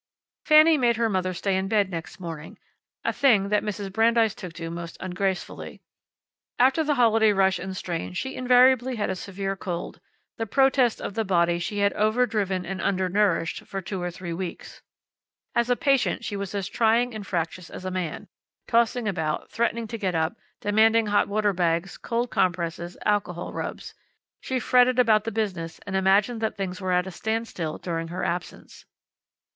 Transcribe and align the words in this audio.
Fanny 0.47 0.79
made 0.79 0.95
her 0.97 1.09
mother 1.11 1.31
stay 1.31 1.55
in 1.55 1.67
bed 1.67 1.91
next 1.91 2.19
morning, 2.19 2.57
a 3.05 3.13
thing 3.13 3.49
that 3.49 3.61
Mrs. 3.61 3.93
Brandeis 3.93 4.33
took 4.33 4.51
to 4.53 4.71
most 4.71 4.97
ungracefully. 4.99 5.83
After 6.57 6.83
the 6.83 6.95
holiday 6.95 7.31
rush 7.33 7.59
and 7.59 7.77
strain 7.77 8.13
she 8.13 8.33
invariably 8.35 8.95
had 8.95 9.11
a 9.11 9.15
severe 9.15 9.55
cold, 9.55 9.99
the 10.39 10.47
protest 10.47 10.99
of 11.01 11.13
the 11.13 11.23
body 11.23 11.59
she 11.59 11.77
had 11.77 11.93
over 11.93 12.25
driven 12.25 12.65
and 12.65 12.81
under 12.81 13.09
nourished 13.09 13.65
for 13.67 13.79
two 13.79 14.01
or 14.01 14.09
three 14.09 14.33
weeks. 14.33 14.81
As 15.53 15.69
a 15.69 15.75
patient 15.75 16.25
she 16.25 16.35
was 16.35 16.55
as 16.55 16.67
trying 16.67 17.13
and 17.13 17.27
fractious 17.27 17.69
as 17.69 17.85
a 17.85 17.91
man, 17.91 18.27
tossing 18.65 19.07
about, 19.07 19.51
threatening 19.51 19.85
to 19.89 19.99
get 19.99 20.15
up, 20.15 20.35
demanding 20.61 21.05
hot 21.05 21.27
water 21.27 21.53
bags, 21.53 21.99
cold 21.99 22.31
compresses, 22.31 22.97
alcohol 23.05 23.53
rubs. 23.53 23.93
She 24.39 24.59
fretted 24.59 24.97
about 24.97 25.25
the 25.25 25.31
business, 25.31 25.77
and 25.85 25.95
imagined 25.95 26.41
that 26.41 26.57
things 26.57 26.81
were 26.81 26.91
at 26.91 27.05
a 27.05 27.11
stand 27.11 27.47
still 27.47 27.77
during 27.77 28.07
her 28.07 28.23
absence. 28.23 28.85